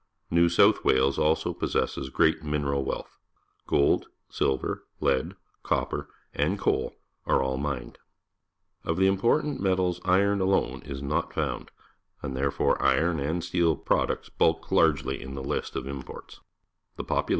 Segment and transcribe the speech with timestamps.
[0.31, 3.19] New South Wales also possesses great mineral wealth.
[3.69, 6.95] Gold^ilver, lead, copper, and coal
[7.27, 7.99] are all mined.
[8.83, 11.69] Of the important metals iron alone is not found,
[12.23, 16.03] and therefore iron and steel products bulk largely state live in
[16.95, 17.25] the capi tal.